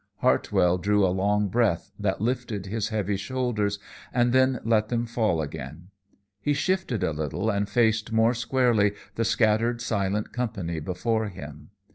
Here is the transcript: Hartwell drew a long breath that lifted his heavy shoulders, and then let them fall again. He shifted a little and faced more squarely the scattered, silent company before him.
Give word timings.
Hartwell 0.21 0.79
drew 0.79 1.05
a 1.05 1.13
long 1.13 1.47
breath 1.47 1.91
that 1.99 2.19
lifted 2.19 2.65
his 2.65 2.87
heavy 2.89 3.17
shoulders, 3.17 3.77
and 4.11 4.33
then 4.33 4.59
let 4.63 4.89
them 4.89 5.05
fall 5.05 5.43
again. 5.43 5.89
He 6.41 6.55
shifted 6.55 7.03
a 7.03 7.11
little 7.13 7.51
and 7.51 7.69
faced 7.69 8.11
more 8.11 8.33
squarely 8.33 8.93
the 9.13 9.23
scattered, 9.25 9.79
silent 9.79 10.33
company 10.33 10.79
before 10.79 11.27
him. 11.29 11.69